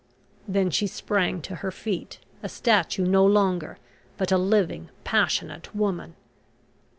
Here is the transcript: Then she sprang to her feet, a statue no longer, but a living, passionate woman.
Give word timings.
Then 0.47 0.71
she 0.71 0.87
sprang 0.87 1.43
to 1.43 1.57
her 1.57 1.69
feet, 1.69 2.17
a 2.41 2.49
statue 2.49 3.05
no 3.05 3.23
longer, 3.23 3.77
but 4.17 4.31
a 4.31 4.37
living, 4.39 4.89
passionate 5.03 5.75
woman. 5.75 6.15